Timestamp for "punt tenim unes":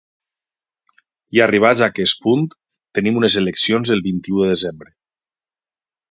2.23-3.35